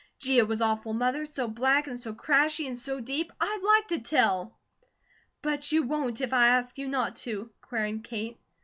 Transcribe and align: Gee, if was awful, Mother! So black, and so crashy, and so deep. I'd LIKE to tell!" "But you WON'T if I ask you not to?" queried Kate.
Gee, 0.17 0.39
if 0.39 0.47
was 0.47 0.61
awful, 0.61 0.93
Mother! 0.93 1.27
So 1.27 1.47
black, 1.47 1.85
and 1.85 1.99
so 1.99 2.11
crashy, 2.15 2.65
and 2.65 2.75
so 2.75 2.99
deep. 2.99 3.31
I'd 3.39 3.61
LIKE 3.63 3.87
to 3.89 3.99
tell!" 3.99 4.57
"But 5.43 5.71
you 5.71 5.83
WON'T 5.83 6.21
if 6.21 6.33
I 6.33 6.47
ask 6.47 6.79
you 6.79 6.87
not 6.87 7.17
to?" 7.17 7.51
queried 7.61 8.03
Kate. 8.03 8.39